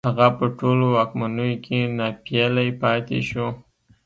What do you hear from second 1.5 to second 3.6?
کې ناپېيلی پاتې شو